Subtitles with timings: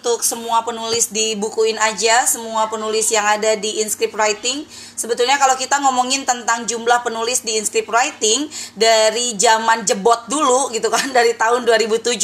[0.00, 4.64] untuk semua penulis di bukuin aja, semua penulis yang ada di Inscript Writing.
[4.96, 10.88] Sebetulnya kalau kita ngomongin tentang jumlah penulis di Inscript Writing dari zaman jebot dulu gitu
[10.88, 12.16] kan dari tahun 2007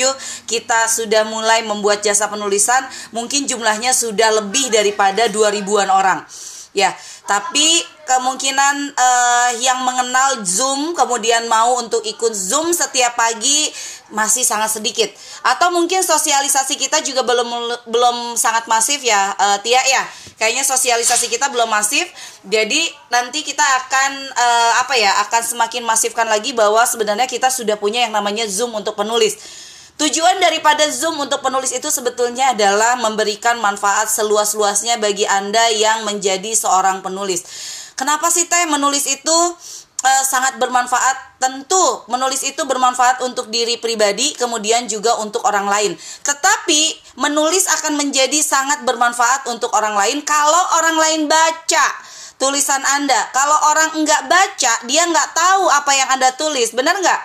[0.49, 2.81] kita sudah mulai membuat jasa penulisan,
[3.13, 6.25] mungkin jumlahnya sudah lebih daripada 2000-an orang.
[6.77, 6.93] Ya,
[7.25, 13.73] tapi kemungkinan uh, yang mengenal Zoom kemudian mau untuk ikut Zoom setiap pagi
[14.13, 15.09] masih sangat sedikit.
[15.41, 17.49] Atau mungkin sosialisasi kita juga belum
[17.89, 20.05] belum sangat masif ya, uh, Tia ya.
[20.37, 22.05] Kayaknya sosialisasi kita belum masif.
[22.45, 25.17] Jadi nanti kita akan uh, apa ya?
[25.25, 29.66] akan semakin masifkan lagi bahwa sebenarnya kita sudah punya yang namanya Zoom untuk penulis
[29.97, 36.53] Tujuan daripada Zoom untuk penulis itu sebetulnya adalah memberikan manfaat seluas-luasnya bagi Anda yang menjadi
[36.53, 37.41] seorang penulis.
[37.97, 39.33] Kenapa sih Teh menulis itu
[40.05, 41.41] uh, sangat bermanfaat?
[41.41, 45.97] Tentu menulis itu bermanfaat untuk diri pribadi, kemudian juga untuk orang lain.
[45.97, 51.87] Tetapi menulis akan menjadi sangat bermanfaat untuk orang lain kalau orang lain baca
[52.37, 53.33] tulisan Anda.
[53.33, 56.77] Kalau orang enggak baca, dia enggak tahu apa yang Anda tulis.
[56.77, 57.25] Benar enggak?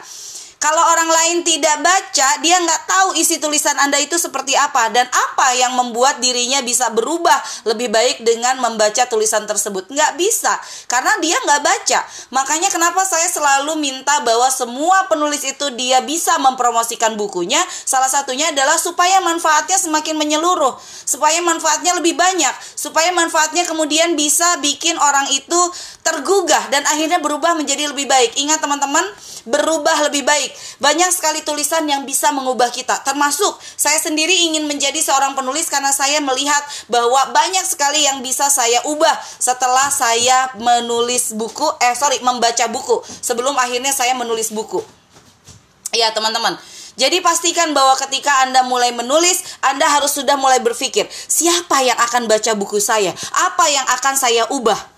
[0.61, 5.09] Kalau orang lain tidak baca, dia nggak tahu isi tulisan Anda itu seperti apa dan
[5.09, 7.33] apa yang membuat dirinya bisa berubah
[7.65, 9.89] lebih baik dengan membaca tulisan tersebut.
[9.89, 10.53] Nggak bisa,
[10.85, 12.05] karena dia nggak baca.
[12.29, 17.65] Makanya kenapa saya selalu minta bahwa semua penulis itu dia bisa mempromosikan bukunya.
[17.81, 20.77] Salah satunya adalah supaya manfaatnya semakin menyeluruh,
[21.09, 25.57] supaya manfaatnya lebih banyak, supaya manfaatnya kemudian bisa bikin orang itu
[26.05, 28.37] tergugah dan akhirnya berubah menjadi lebih baik.
[28.37, 29.09] Ingat teman-teman,
[29.49, 30.50] berubah lebih baik.
[30.79, 33.01] Banyak sekali tulisan yang bisa mengubah kita.
[33.01, 38.47] Termasuk saya sendiri ingin menjadi seorang penulis karena saya melihat bahwa banyak sekali yang bisa
[38.51, 43.01] saya ubah setelah saya menulis buku, eh sorry, membaca buku.
[43.23, 44.83] Sebelum akhirnya saya menulis buku.
[45.91, 46.55] Ya teman-teman,
[46.99, 52.27] jadi pastikan bahwa ketika Anda mulai menulis, Anda harus sudah mulai berpikir, siapa yang akan
[52.27, 53.15] baca buku saya?
[53.47, 54.90] Apa yang akan saya ubah?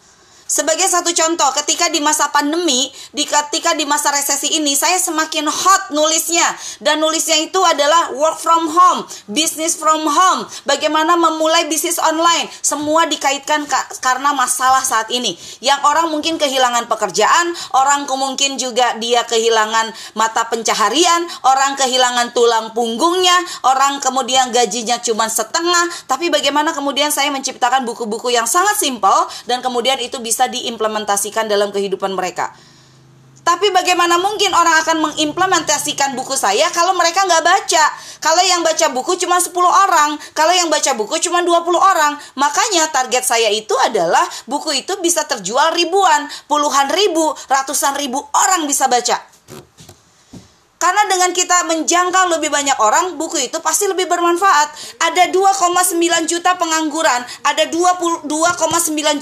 [0.54, 5.50] Sebagai satu contoh, ketika di masa pandemi, di ketika di masa resesi ini, saya semakin
[5.50, 6.46] hot nulisnya.
[6.78, 9.02] Dan nulisnya itu adalah work from home,
[9.34, 12.46] business from home, bagaimana memulai bisnis online.
[12.62, 13.66] Semua dikaitkan
[13.98, 15.34] karena masalah saat ini.
[15.58, 22.78] Yang orang mungkin kehilangan pekerjaan, orang mungkin juga dia kehilangan mata pencaharian, orang kehilangan tulang
[22.78, 25.90] punggungnya, orang kemudian gajinya cuma setengah.
[26.06, 31.48] Tapi bagaimana kemudian saya menciptakan buku-buku yang sangat simpel dan kemudian itu bisa bisa diimplementasikan
[31.48, 32.52] dalam kehidupan mereka.
[33.44, 37.86] Tapi bagaimana mungkin orang akan mengimplementasikan buku saya kalau mereka nggak baca?
[38.24, 42.16] Kalau yang baca buku cuma 10 orang, kalau yang baca buku cuma 20 orang.
[42.40, 48.64] Makanya target saya itu adalah buku itu bisa terjual ribuan, puluhan ribu, ratusan ribu orang
[48.64, 49.33] bisa baca.
[50.84, 55.00] Karena dengan kita menjangkau lebih banyak orang, buku itu pasti lebih bermanfaat.
[55.00, 55.96] Ada 2,9
[56.28, 58.28] juta pengangguran, ada 2,9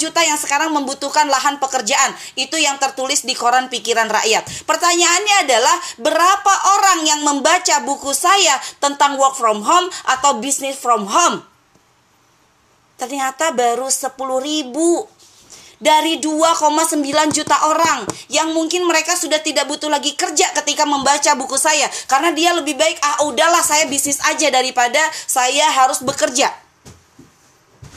[0.01, 2.17] juta yang sekarang membutuhkan lahan pekerjaan.
[2.33, 4.65] Itu yang tertulis di koran pikiran rakyat.
[4.65, 9.85] Pertanyaannya adalah berapa orang yang membaca buku saya tentang work from home
[10.17, 11.45] atau business from home?
[12.97, 15.05] Ternyata baru 10 ribu
[15.81, 17.01] dari 2,9
[17.33, 22.29] juta orang yang mungkin mereka sudah tidak butuh lagi kerja ketika membaca buku saya karena
[22.31, 26.53] dia lebih baik ah udahlah saya bisnis aja daripada saya harus bekerja.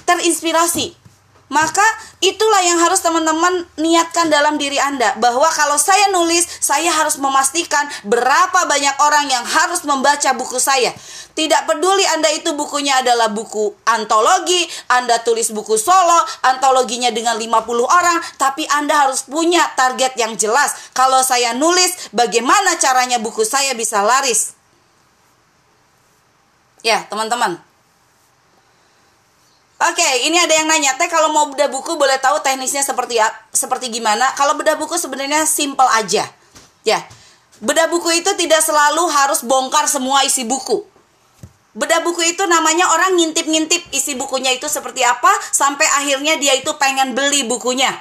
[0.09, 1.04] Terinspirasi
[1.53, 1.84] maka
[2.25, 7.84] itulah yang harus teman-teman niatkan dalam diri Anda bahwa kalau saya nulis, saya harus memastikan
[8.09, 10.97] berapa banyak orang yang harus membaca buku saya.
[11.34, 17.84] Tidak peduli Anda itu bukunya adalah buku antologi, Anda tulis buku solo, antologinya dengan 50
[17.84, 20.94] orang, tapi Anda harus punya target yang jelas.
[20.97, 24.55] Kalau saya nulis, bagaimana caranya buku saya bisa laris?
[26.87, 27.59] Ya, teman-teman,
[29.84, 33.21] Oke, okay, ini ada yang nanya, Teh kalau mau bedah buku boleh tahu teknisnya seperti
[33.53, 34.33] seperti gimana?
[34.33, 36.25] Kalau bedah buku sebenarnya simple aja.
[36.89, 37.05] Ya.
[37.61, 40.89] Bedah buku itu tidak selalu harus bongkar semua isi buku.
[41.77, 46.73] Bedah buku itu namanya orang ngintip-ngintip isi bukunya itu seperti apa sampai akhirnya dia itu
[46.81, 47.93] pengen beli bukunya.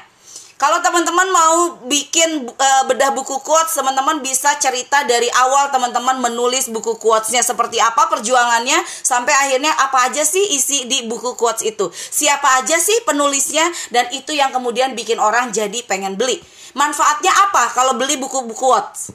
[0.64, 6.72] Kalau teman-teman mau bikin uh, bedah buku quotes, teman-teman bisa cerita dari awal teman-teman menulis
[6.72, 11.92] buku quotesnya seperti apa perjuangannya sampai akhirnya apa aja sih isi di buku quotes itu.
[11.92, 16.40] Siapa aja sih penulisnya dan itu yang kemudian bikin orang jadi pengen beli.
[16.80, 19.12] Manfaatnya apa kalau beli buku-buku quotes?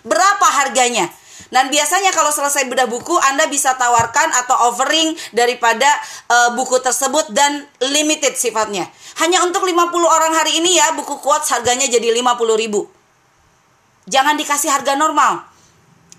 [0.00, 1.12] Berapa harganya?
[1.48, 5.88] Dan biasanya kalau selesai bedah buku, Anda bisa tawarkan atau offering daripada
[6.28, 8.84] uh, buku tersebut dan limited sifatnya.
[9.24, 12.86] Hanya untuk 50 orang hari ini ya, buku quotes harganya jadi 50 ribu.
[14.10, 15.48] Jangan dikasih harga normal.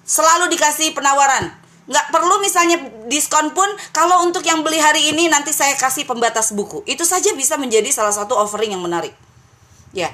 [0.01, 1.61] Selalu dikasih penawaran.
[1.81, 2.77] nggak perlu misalnya
[3.09, 7.33] diskon pun kalau untuk yang beli hari ini nanti saya kasih pembatas buku itu saja
[7.35, 9.11] bisa menjadi salah satu offering yang menarik
[9.91, 10.07] ya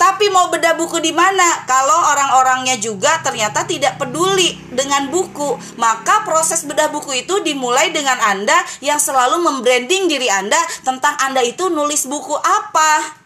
[0.00, 1.68] tapi mau bedah buku di mana?
[1.68, 8.16] Kalau orang-orangnya juga ternyata tidak peduli dengan buku, maka proses bedah buku itu dimulai dengan
[8.16, 13.20] Anda yang selalu membranding diri Anda tentang Anda itu nulis buku apa.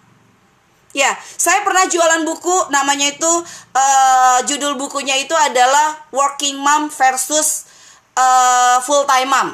[0.98, 3.32] Ya, saya pernah jualan buku namanya itu
[3.74, 7.70] uh, judul bukunya itu adalah Working Mom versus
[8.18, 9.48] uh, Full Time Mom.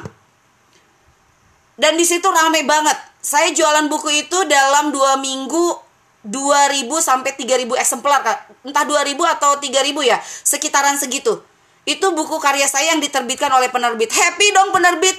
[1.77, 2.97] Dan di situ rame banget.
[3.21, 5.90] Saya jualan buku itu dalam dua minggu
[6.21, 8.21] 2000 sampai 3000 eksemplar
[8.61, 11.41] entah 2000 atau 3000 ya sekitaran segitu.
[11.81, 14.13] Itu buku karya saya yang diterbitkan oleh penerbit.
[14.13, 15.17] Happy dong penerbit.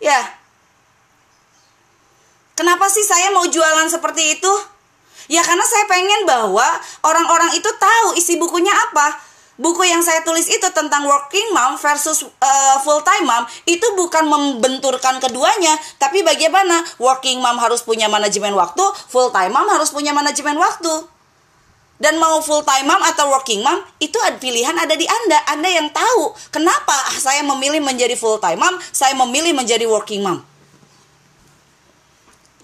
[0.00, 0.20] Ya.
[2.56, 4.52] Kenapa sih saya mau jualan seperti itu?
[5.28, 6.64] Ya karena saya pengen bahwa
[7.04, 9.16] orang-orang itu tahu isi bukunya apa
[9.54, 13.86] buku yang saya tulis itu tentang working mom versus uh, eh, full time mom itu
[13.94, 19.94] bukan membenturkan keduanya, tapi bagaimana working mom harus punya manajemen waktu, full time mom harus
[19.94, 21.10] punya manajemen waktu.
[21.94, 25.38] Dan mau full time mom atau working mom itu pilihan ada di Anda.
[25.46, 30.42] Anda yang tahu kenapa saya memilih menjadi full time mom, saya memilih menjadi working mom.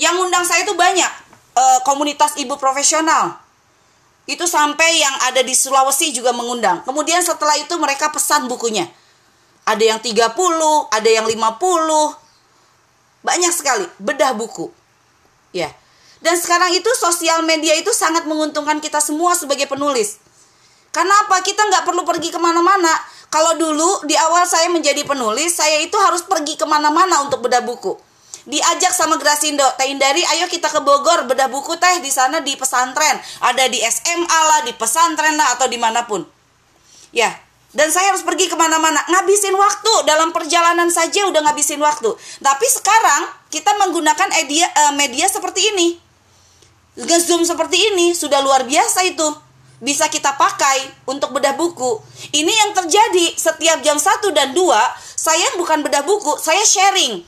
[0.00, 1.12] Yang undang saya itu banyak
[1.54, 3.49] uh, komunitas ibu profesional
[4.30, 6.86] itu sampai yang ada di Sulawesi juga mengundang.
[6.86, 8.86] Kemudian setelah itu mereka pesan bukunya.
[9.66, 10.30] Ada yang 30,
[10.88, 12.14] ada yang 50.
[13.26, 14.70] Banyak sekali bedah buku.
[15.50, 15.74] Ya.
[16.22, 20.22] Dan sekarang itu sosial media itu sangat menguntungkan kita semua sebagai penulis.
[20.94, 21.42] Karena apa?
[21.42, 22.92] Kita nggak perlu pergi ke mana-mana.
[23.30, 27.62] Kalau dulu di awal saya menjadi penulis, saya itu harus pergi ke mana-mana untuk bedah
[27.62, 28.09] buku
[28.50, 32.58] diajak sama Grasindo Teh Indari ayo kita ke Bogor bedah buku teh di sana di
[32.58, 33.16] pesantren.
[33.46, 36.26] Ada di SMA lah di pesantren lah atau di mana pun.
[37.14, 37.30] Ya
[37.70, 38.98] dan saya harus pergi ke mana-mana.
[39.06, 42.10] Ngabisin waktu dalam perjalanan saja udah ngabisin waktu.
[42.42, 45.94] Tapi sekarang kita menggunakan media, uh, media seperti ini.
[46.98, 49.28] Ngezoom seperti ini sudah luar biasa itu.
[49.78, 52.02] Bisa kita pakai untuk bedah buku.
[52.34, 54.60] Ini yang terjadi setiap jam 1 dan 2,
[55.14, 57.22] saya bukan bedah buku, saya sharing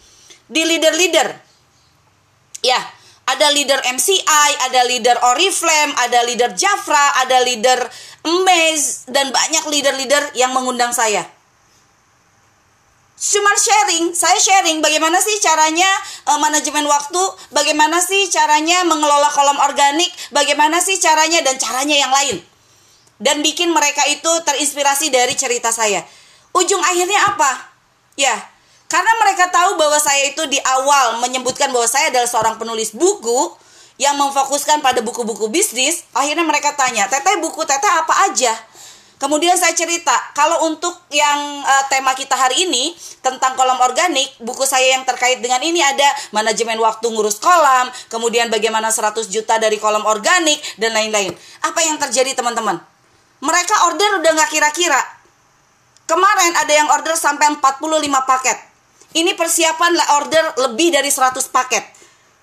[0.52, 1.32] di leader-leader.
[2.60, 2.78] Ya,
[3.24, 7.88] ada leader MCI, ada leader Oriflame, ada leader Jafra, ada leader
[8.22, 11.24] Emaze, dan banyak leader-leader yang mengundang saya.
[13.22, 15.86] Cuma sharing, saya sharing bagaimana sih caranya
[16.26, 17.22] uh, manajemen waktu,
[17.54, 22.42] bagaimana sih caranya mengelola kolom organik, bagaimana sih caranya dan caranya yang lain.
[23.22, 26.02] Dan bikin mereka itu terinspirasi dari cerita saya.
[26.50, 27.70] Ujung akhirnya apa?
[28.18, 28.34] Ya,
[28.92, 33.56] karena mereka tahu bahwa saya itu di awal menyebutkan bahwa saya adalah seorang penulis buku
[33.96, 38.52] yang memfokuskan pada buku-buku bisnis, akhirnya mereka tanya, "Teteh buku Teteh apa aja?"
[39.16, 42.90] Kemudian saya cerita, kalau untuk yang uh, tema kita hari ini
[43.22, 48.50] tentang kolam organik, buku saya yang terkait dengan ini ada manajemen waktu ngurus kolam, kemudian
[48.50, 51.30] bagaimana 100 juta dari kolam organik dan lain-lain.
[51.62, 52.82] Apa yang terjadi teman-teman?
[53.38, 54.98] Mereka order udah nggak kira-kira.
[56.10, 57.78] Kemarin ada yang order sampai 45
[58.26, 58.71] paket.
[59.12, 61.84] Ini persiapan order lebih dari 100 paket.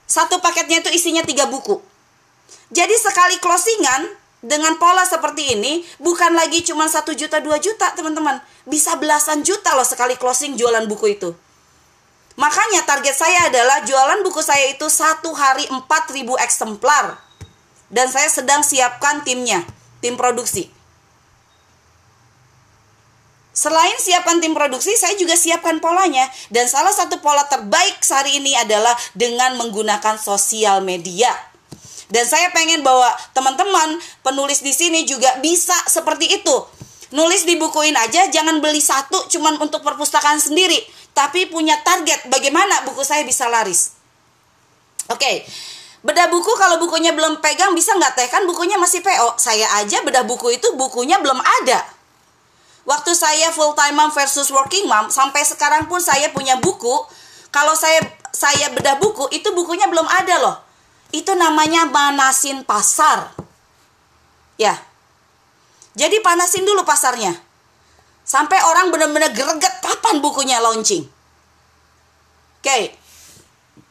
[0.05, 1.81] Satu paketnya itu isinya tiga buku.
[2.69, 4.05] Jadi sekali closingan
[4.39, 8.37] dengan pola seperti ini bukan lagi cuma satu juta dua juta teman-teman.
[8.69, 11.29] Bisa belasan juta loh sekali closing jualan buku itu.
[12.39, 17.19] Makanya target saya adalah jualan buku saya itu satu hari 4000 eksemplar.
[17.89, 19.65] Dan saya sedang siapkan timnya,
[19.99, 20.69] tim produksi.
[23.59, 26.23] Selain siapkan tim produksi, saya juga siapkan polanya.
[26.47, 31.27] Dan salah satu pola terbaik hari ini adalah dengan menggunakan sosial media.
[32.07, 36.55] Dan saya pengen bahwa teman-teman penulis di sini juga bisa seperti itu.
[37.11, 40.79] Nulis dibukuin aja, jangan beli satu cuman untuk perpustakaan sendiri.
[41.11, 43.91] Tapi punya target bagaimana buku saya bisa laris.
[45.11, 45.35] Oke, okay.
[45.99, 48.27] Bedah buku kalau bukunya belum pegang bisa nggak teh?
[48.31, 49.35] Kan bukunya masih PO.
[49.35, 51.98] Saya aja bedah buku itu bukunya belum ada.
[52.87, 57.03] Waktu saya full time mom versus working mom, sampai sekarang pun saya punya buku.
[57.51, 57.99] Kalau saya
[58.31, 60.55] saya bedah buku, itu bukunya belum ada loh.
[61.09, 63.33] Itu namanya manasin pasar.
[64.55, 64.77] Ya.
[65.97, 67.33] Jadi panasin dulu pasarnya.
[68.23, 71.09] Sampai orang benar-benar greget kapan bukunya launching.
[72.61, 72.93] Oke.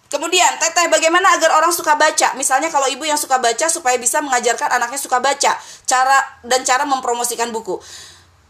[0.08, 2.32] Kemudian, teteh bagaimana agar orang suka baca?
[2.32, 5.52] Misalnya kalau ibu yang suka baca supaya bisa mengajarkan anaknya suka baca,
[5.84, 7.76] cara dan cara mempromosikan buku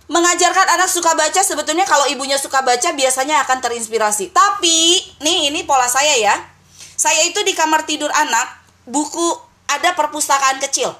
[0.08, 4.32] mengajarkan anak suka baca sebetulnya kalau ibunya suka baca biasanya akan terinspirasi.
[4.32, 6.34] Tapi nih ini pola saya ya.
[6.98, 9.36] Saya itu di kamar tidur anak buku
[9.68, 10.90] ada perpustakaan kecil.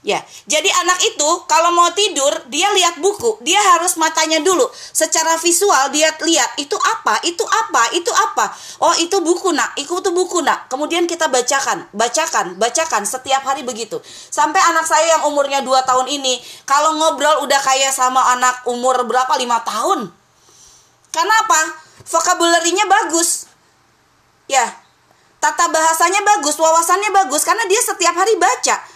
[0.00, 0.16] Ya,
[0.48, 4.64] jadi anak itu kalau mau tidur dia lihat buku, dia harus matanya dulu.
[4.72, 8.48] Secara visual dia lihat itu apa, itu apa, itu apa.
[8.80, 10.72] Oh itu buku nak, itu tuh buku nak.
[10.72, 14.00] Kemudian kita bacakan, bacakan, bacakan setiap hari begitu.
[14.32, 19.04] Sampai anak saya yang umurnya 2 tahun ini, kalau ngobrol udah kayak sama anak umur
[19.04, 20.08] berapa 5 tahun.
[21.12, 21.76] Karena apa?
[22.08, 23.52] Vocabulary-nya bagus.
[24.48, 24.64] Ya,
[25.44, 28.89] tata bahasanya bagus, wawasannya bagus karena dia setiap hari baca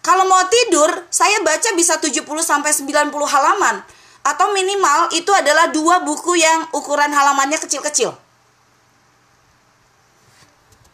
[0.00, 3.84] kalau mau tidur, saya baca bisa 70 sampai 90 halaman
[4.20, 8.12] atau minimal itu adalah dua buku yang ukuran halamannya kecil-kecil.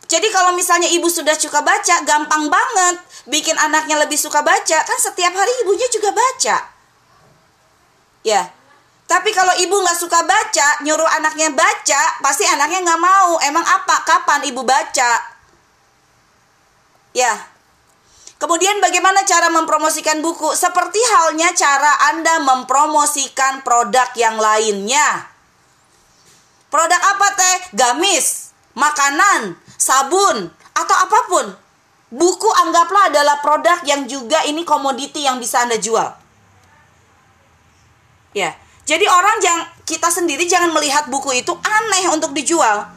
[0.07, 4.79] Jadi kalau misalnya ibu sudah suka baca, gampang banget bikin anaknya lebih suka baca.
[4.87, 6.57] Kan setiap hari ibunya juga baca.
[8.23, 8.43] Ya.
[9.07, 13.39] Tapi kalau ibu nggak suka baca, nyuruh anaknya baca, pasti anaknya nggak mau.
[13.43, 14.03] Emang apa?
[14.03, 15.11] Kapan ibu baca?
[17.15, 17.35] Ya,
[18.37, 20.53] Kemudian bagaimana cara mempromosikan buku?
[20.53, 25.33] Seperti halnya cara Anda mempromosikan produk yang lainnya.
[26.69, 27.57] Produk apa teh?
[27.73, 31.47] Gamis, makanan, sabun, atau apa pun.
[32.13, 36.13] Buku anggaplah adalah produk yang juga ini komoditi yang bisa Anda jual.
[38.37, 38.53] Ya.
[38.87, 42.96] Jadi orang yang kita sendiri jangan melihat buku itu aneh untuk dijual.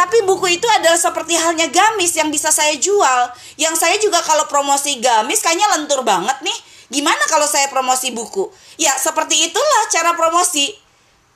[0.00, 3.28] Tapi buku itu adalah seperti halnya gamis yang bisa saya jual.
[3.60, 6.58] Yang saya juga kalau promosi gamis kayaknya lentur banget nih.
[6.88, 8.48] Gimana kalau saya promosi buku?
[8.80, 10.72] Ya, seperti itulah cara promosi.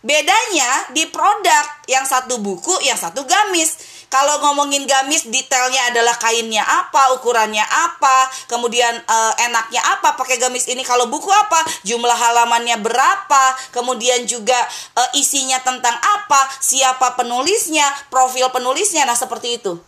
[0.00, 3.93] Bedanya di produk yang satu buku, yang satu gamis.
[4.14, 10.70] Kalau ngomongin gamis, detailnya adalah kainnya apa, ukurannya apa, kemudian e, enaknya apa pakai gamis
[10.70, 10.86] ini.
[10.86, 14.54] Kalau buku apa, jumlah halamannya berapa, kemudian juga
[14.94, 19.02] e, isinya tentang apa, siapa penulisnya, profil penulisnya.
[19.02, 19.82] Nah, seperti itu.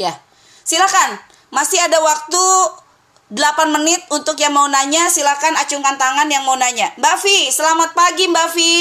[0.00, 0.16] Ya.
[0.64, 1.20] Silakan.
[1.52, 2.44] Masih ada waktu
[3.28, 7.94] 8 menit untuk yang mau nanya silakan acungkan tangan yang mau nanya Mbak Vi selamat
[7.94, 8.74] pagi Mbak Vi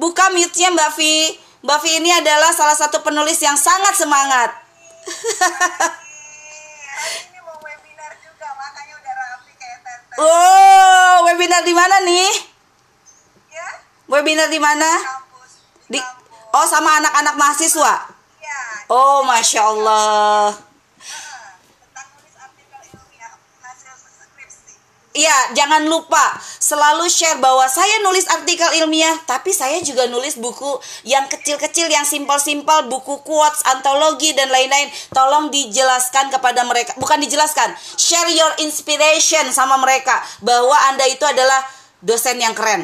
[0.00, 4.52] buka mute-nya Mbak Vi Mbak Vi ini adalah salah satu penulis yang sangat semangat.
[10.14, 12.30] Oh, webinar di mana nih?
[13.50, 13.68] Ya?
[14.06, 14.86] Webinar di mana?
[15.88, 15.98] Di,
[16.52, 18.12] oh, sama anak-anak mahasiswa.
[18.38, 18.60] Ya.
[18.92, 20.54] Oh, masya Allah.
[25.14, 30.82] Iya, jangan lupa selalu share bahwa saya nulis artikel ilmiah, tapi saya juga nulis buku
[31.06, 34.90] yang kecil-kecil, yang simpel-simpel, buku quotes, antologi dan lain-lain.
[35.14, 41.62] Tolong dijelaskan kepada mereka, bukan dijelaskan, share your inspiration sama mereka bahwa Anda itu adalah
[42.02, 42.82] dosen yang keren.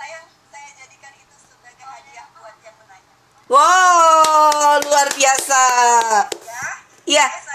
[0.00, 3.12] Saya, saya jadikan itu sebagai hadiah buat yang menanya.
[3.44, 5.62] Wow, luar biasa.
[6.32, 6.64] Ya.
[7.04, 7.49] Iya.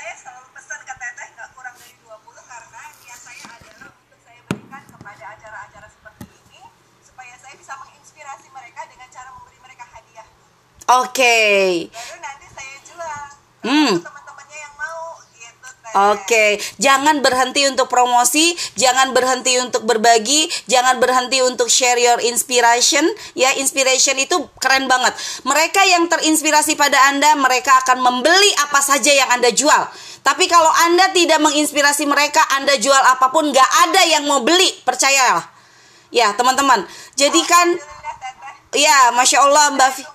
[10.86, 11.18] Oke.
[11.18, 11.65] Okay.
[11.89, 13.22] Baru nanti saya jual.
[13.65, 13.94] Hmm.
[14.06, 15.68] Teman-temannya yang mau gitu.
[15.98, 16.51] Oke, okay.
[16.77, 23.01] jangan berhenti untuk promosi, jangan berhenti untuk berbagi, jangan berhenti untuk share your inspiration.
[23.34, 25.18] Ya, inspiration itu keren banget.
[25.42, 29.89] Mereka yang terinspirasi pada Anda, mereka akan membeli apa saja yang Anda jual.
[30.22, 34.70] Tapi kalau Anda tidak menginspirasi mereka, Anda jual apa pun, gak ada yang mau beli,
[34.86, 35.50] percayalah.
[36.13, 36.86] Ya, teman-teman.
[37.18, 37.74] Jadikan,
[38.74, 40.14] ya, masya Allah, Mbak.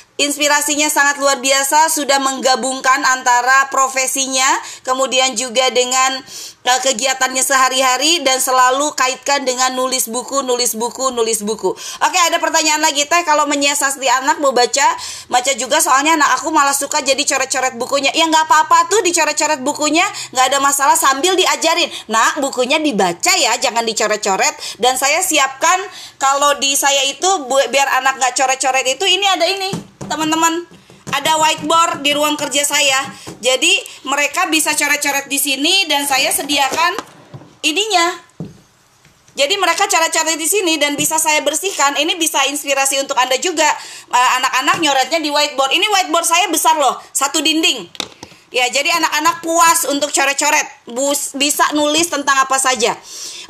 [0.23, 4.47] inspirasinya sangat luar biasa sudah menggabungkan antara profesinya
[4.85, 6.21] kemudian juga dengan
[6.65, 11.73] uh, kegiatannya sehari-hari dan selalu kaitkan dengan nulis buku, nulis buku, nulis buku.
[11.75, 14.87] Oke, ada pertanyaan lagi teh kalau menyiasati anak mau baca,
[15.29, 18.13] baca juga soalnya anak aku malah suka jadi coret-coret bukunya.
[18.13, 21.89] Ya nggak apa-apa tuh dicoret-coret bukunya, nggak ada masalah sambil diajarin.
[22.11, 25.79] Nah, bukunya dibaca ya, jangan dicoret-coret dan saya siapkan
[26.21, 30.67] kalau di saya itu biar anak nggak coret-coret itu ini ada ini teman-teman
[31.11, 32.99] ada whiteboard di ruang kerja saya.
[33.39, 36.99] Jadi mereka bisa coret-coret di sini dan saya sediakan
[37.63, 38.31] ininya.
[39.31, 41.95] Jadi mereka cara-cara di sini dan bisa saya bersihkan.
[41.95, 43.67] Ini bisa inspirasi untuk Anda juga.
[44.11, 45.71] Eh, anak-anak nyoretnya di whiteboard.
[45.71, 47.87] Ini whiteboard saya besar loh, satu dinding.
[48.51, 50.67] Ya, jadi anak-anak puas untuk coret-coret,
[51.39, 52.91] bisa nulis tentang apa saja.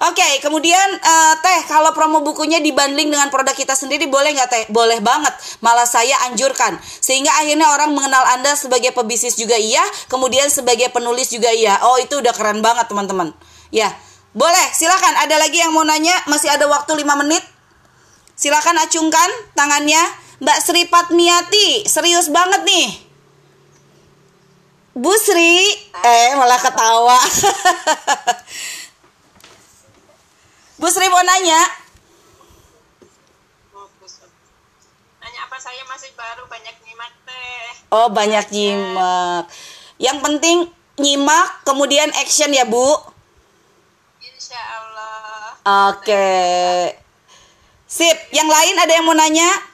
[0.05, 4.49] Oke, okay, kemudian uh, Teh, kalau promo bukunya dibanding dengan produk kita sendiri boleh nggak
[4.53, 4.63] Teh?
[4.69, 5.33] Boleh banget,
[5.65, 6.77] malah saya anjurkan.
[7.01, 11.81] Sehingga akhirnya orang mengenal Anda sebagai pebisnis juga iya, kemudian sebagai penulis juga iya.
[11.81, 13.33] Oh, itu udah keren banget teman-teman.
[13.73, 13.89] Ya,
[14.37, 15.17] boleh, silakan.
[15.17, 16.13] Ada lagi yang mau nanya?
[16.29, 17.41] Masih ada waktu 5 menit.
[18.37, 20.01] Silakan acungkan tangannya.
[20.45, 23.00] Mbak Sri Patmiati, serius banget nih.
[24.91, 25.71] Bu Sri,
[26.03, 27.15] eh malah ketawa.
[30.83, 31.63] Bu Sri mau nanya?
[35.23, 37.87] Nanya apa saya masih baru banyak nyimak teh.
[37.95, 39.47] Oh banyak nyimak.
[39.95, 40.57] Yang penting
[40.99, 42.91] nyimak kemudian action ya Bu.
[44.19, 45.55] Insya Allah.
[45.95, 46.35] Oke.
[47.87, 48.17] Sip.
[48.35, 49.70] Yang lain ada yang mau nanya?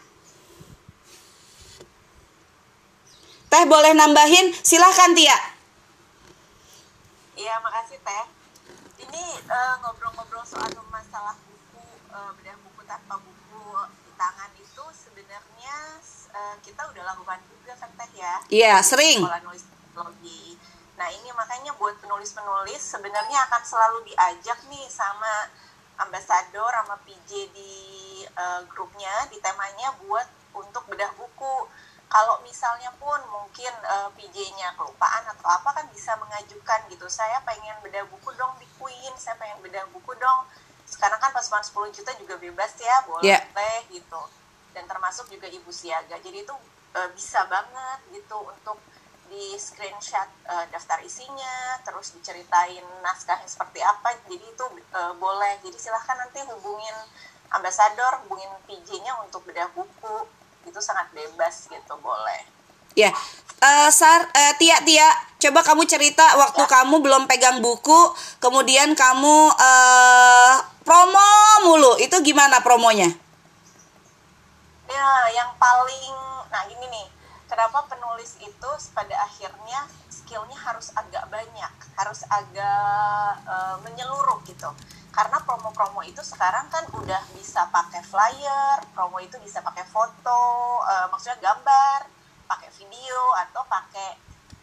[3.48, 4.51] Teh boleh nambahin?
[4.60, 5.38] Silahkan Tia.
[7.39, 8.25] Iya, makasih Teh.
[9.08, 11.80] Ini uh, ngobrol-ngobrol soal masalah buku,
[12.12, 13.63] uh, bedah buku tanpa buku
[14.04, 15.75] di tangan itu sebenarnya
[16.36, 18.36] uh, kita udah lakukan juga kan Teh ya?
[18.51, 19.24] Iya, sering.
[19.24, 20.60] Sekolah nulis teknologi.
[21.00, 25.48] Nah ini makanya buat penulis-penulis sebenarnya akan selalu diajak nih sama
[26.04, 27.74] ambasador sama PJ di
[28.36, 31.70] uh, grupnya di temanya buat untuk bedah buku
[32.07, 37.03] kalau misalnya pun mungkin uh, eh, PJ-nya kelupaan atau apa kan bisa mengajukan gitu.
[37.11, 40.47] Saya pengen beda buku dong di Queen saya pengen beda buku dong.
[40.87, 43.83] Sekarang kan pasukan 10 juta juga bebas ya boleh yeah.
[43.91, 44.21] gitu.
[44.71, 46.15] Dan termasuk juga ibu siaga.
[46.23, 46.55] Jadi itu
[46.95, 48.79] uh, bisa banget gitu untuk
[49.27, 54.15] di screenshot uh, daftar isinya terus diceritain naskahnya seperti apa.
[54.31, 55.59] Jadi itu uh, boleh.
[55.59, 56.95] Jadi silahkan nanti hubungin
[57.51, 60.37] ambasador hubungin PJ-nya untuk bedah buku
[60.67, 62.43] itu sangat bebas gitu boleh
[62.93, 63.13] ya yeah.
[63.63, 65.07] uh, sar uh, tia tia
[65.38, 66.69] coba kamu cerita waktu ya.
[66.69, 68.12] kamu belum pegang buku
[68.43, 71.31] kemudian kamu uh, promo
[71.63, 73.07] mulu itu gimana promonya
[74.88, 76.15] ya yang paling
[76.51, 77.07] nah ini nih
[77.47, 84.68] kenapa penulis itu pada akhirnya skillnya harus agak banyak harus agak uh, menyeluruh gitu
[85.18, 90.46] karena promo-promo itu sekarang kan udah bisa pakai flyer promo itu bisa pakai foto
[90.86, 92.06] uh, maksudnya gambar
[92.46, 94.14] pakai video atau pakai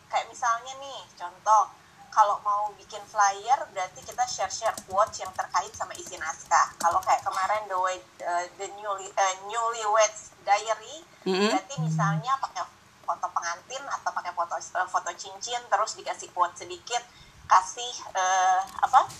[0.06, 1.74] kayak misalnya nih contoh
[2.14, 7.26] kalau mau bikin flyer berarti kita share-share quotes yang terkait sama isi naskah kalau kayak
[7.26, 11.50] kemarin the way, uh, the newly uh, newlyweds diary mm-hmm.
[11.50, 12.62] berarti misalnya pakai
[13.02, 17.02] foto pengantin atau pakai foto uh, foto cincin terus dikasih quote sedikit
[17.50, 19.10] kasih uh, apa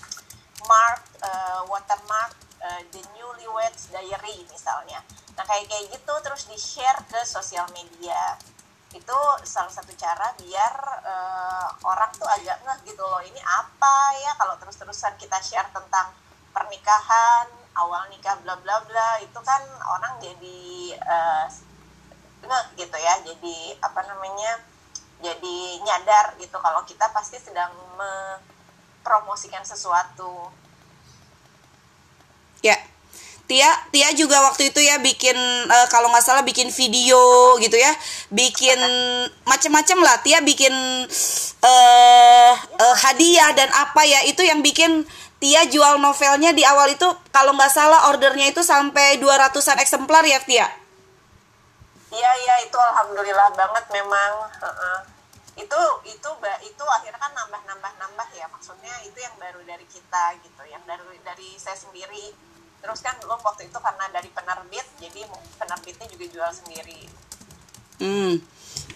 [0.69, 2.33] mark uh, watermark
[2.65, 5.01] uh, the newlyweds diary misalnya.
[5.37, 8.39] Nah kayak kayak gitu terus di share ke sosial media.
[8.95, 14.33] Itu salah satu cara biar uh, orang tuh agak ngeh gitu loh ini apa ya?
[14.39, 16.15] Kalau terus-terusan kita share tentang
[16.55, 21.47] pernikahan awal nikah bla bla bla itu kan orang jadi uh,
[22.47, 23.15] ngeh gitu ya.
[23.27, 24.63] Jadi apa namanya
[25.19, 28.39] jadi nyadar gitu kalau kita pasti sedang me
[29.05, 30.49] promosikan sesuatu.
[32.65, 32.81] Ya.
[33.45, 35.37] Tia, Tia juga waktu itu ya bikin
[35.69, 37.21] uh, kalau nggak salah bikin video
[37.61, 37.93] gitu ya,
[38.33, 38.81] bikin
[39.45, 40.17] macem-macem lah.
[40.25, 40.73] Tia bikin
[41.61, 45.05] uh, uh, hadiah dan apa ya itu yang bikin
[45.45, 50.41] Tia jual novelnya di awal itu kalau nggak salah ordernya itu sampai 200-an eksemplar ya
[50.41, 50.65] Tia.
[52.09, 54.49] Iya iya itu alhamdulillah banget memang.
[54.65, 55.14] Uh -uh
[55.55, 56.31] itu itu
[56.67, 58.47] itu akhirnya kan nambah nambah nambah ya.
[58.51, 62.35] Maksudnya itu yang baru dari kita gitu yang dari dari saya sendiri.
[62.83, 65.23] Terus kan lo waktu itu karena dari penerbit jadi
[65.57, 67.01] penerbitnya juga jual sendiri.
[68.03, 68.43] Hmm.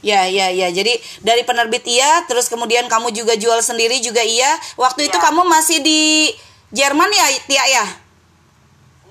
[0.02, 0.68] Ya ya ya.
[0.74, 4.58] Jadi dari penerbit iya terus kemudian kamu juga jual sendiri juga iya.
[4.74, 5.14] Waktu ya.
[5.14, 5.24] itu iya.
[5.30, 6.34] kamu masih di
[6.74, 7.86] Jerman ya Tia ya?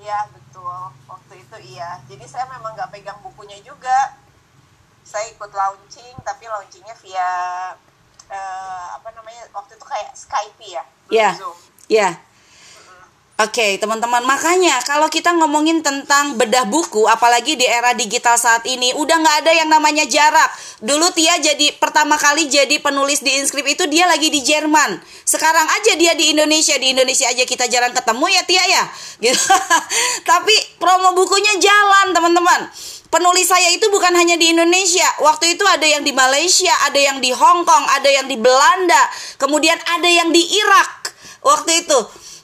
[0.04, 0.92] Iya betul.
[1.08, 1.96] Waktu itu iya.
[2.12, 4.27] Jadi saya memang nggak pegang bukunya juga
[5.08, 7.30] saya ikut launching tapi launchingnya via
[8.28, 11.32] uh, apa namanya waktu itu kayak Skype ya yeah.
[11.88, 12.14] yeah.
[13.38, 18.66] Oke, okay, teman-teman, makanya kalau kita ngomongin tentang bedah buku, apalagi di era digital saat
[18.66, 20.50] ini, udah nggak ada yang namanya jarak.
[20.82, 24.98] Dulu Tia jadi pertama kali jadi penulis di Inscript itu dia lagi di Jerman.
[25.22, 28.84] Sekarang aja dia di Indonesia, di Indonesia aja kita jarang ketemu ya Tia ya.
[29.30, 29.38] Gitu.
[30.26, 32.66] Tapi promo bukunya jalan, teman-teman
[33.08, 35.06] penulis saya itu bukan hanya di Indonesia.
[35.20, 39.02] Waktu itu ada yang di Malaysia, ada yang di Hong Kong, ada yang di Belanda,
[39.36, 41.12] kemudian ada yang di Irak.
[41.42, 41.98] Waktu itu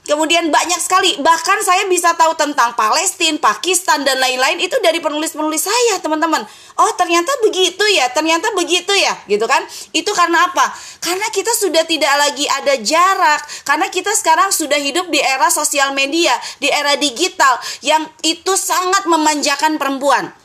[0.04, 5.64] Kemudian banyak sekali, bahkan saya bisa tahu tentang Palestina, Pakistan dan lain-lain itu dari penulis-penulis
[5.64, 6.44] saya, teman-teman.
[6.76, 9.64] Oh, ternyata begitu ya, ternyata begitu ya, gitu kan?
[9.96, 10.68] Itu karena apa?
[11.00, 15.96] Karena kita sudah tidak lagi ada jarak, karena kita sekarang sudah hidup di era sosial
[15.96, 20.43] media, di era digital yang itu sangat memanjakan perempuan.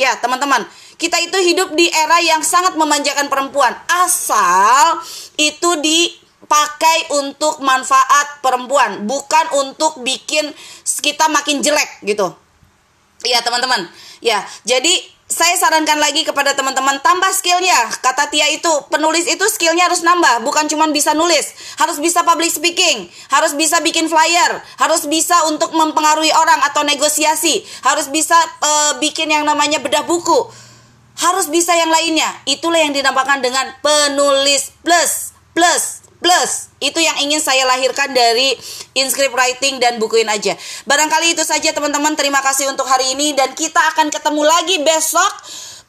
[0.00, 0.64] Ya, teman-teman,
[0.96, 3.76] kita itu hidup di era yang sangat memanjakan perempuan,
[4.08, 4.96] asal
[5.36, 6.16] itu di
[6.48, 10.56] pakai untuk manfaat perempuan, bukan untuk bikin
[11.04, 12.32] kita makin jelek gitu.
[13.28, 13.92] Iya teman-teman.
[14.24, 17.78] Ya, jadi saya sarankan lagi kepada teman-teman tambah skillnya.
[18.02, 22.50] Kata Tia itu penulis itu skillnya harus nambah, bukan cuma bisa nulis, harus bisa public
[22.50, 28.98] speaking, harus bisa bikin flyer, harus bisa untuk mempengaruhi orang atau negosiasi, harus bisa uh,
[28.98, 30.50] bikin yang namanya bedah buku,
[31.22, 32.28] harus bisa yang lainnya.
[32.50, 38.56] Itulah yang dinamakan dengan penulis plus plus plus itu yang ingin saya lahirkan dari
[38.96, 40.56] inscript writing dan bukuin aja.
[40.88, 42.16] Barangkali itu saja teman-teman.
[42.16, 43.36] Terima kasih untuk hari ini.
[43.36, 45.28] Dan kita akan ketemu lagi besok.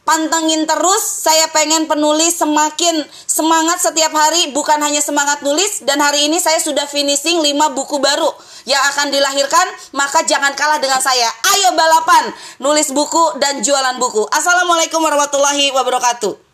[0.04, 1.00] Pantengin terus.
[1.24, 4.52] Saya pengen penulis semakin semangat setiap hari.
[4.52, 5.80] Bukan hanya semangat nulis.
[5.88, 8.28] Dan hari ini saya sudah finishing 5 buku baru
[8.67, 9.67] yang akan dilahirkan.
[9.96, 11.32] Maka jangan kalah dengan saya.
[11.56, 14.28] Ayo balapan nulis buku dan jualan buku.
[14.28, 16.51] Assalamualaikum warahmatullahi wabarakatuh